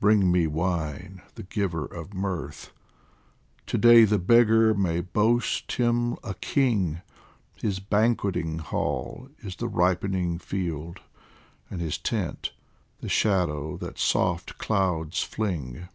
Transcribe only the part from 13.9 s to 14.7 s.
soft